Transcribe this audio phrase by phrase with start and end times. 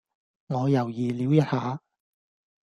[0.47, 1.79] 我猶豫了一下